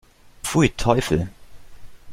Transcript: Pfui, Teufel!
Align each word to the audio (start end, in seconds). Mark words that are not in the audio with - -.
Pfui, 0.41 0.71
Teufel! 0.75 1.29